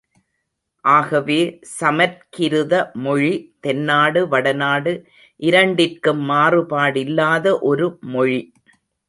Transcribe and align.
ஆகவே 0.85 1.37
சமற்கிருத 1.73 2.73
மொழி 3.03 3.29
தென்னாடு 3.59 4.23
வடநாடு 4.27 4.93
இரண்டிற்கும் 5.39 6.23
மாறுபாடில்லாத 6.31 7.55
ஒரு 7.69 7.87
மொழி. 8.11 8.41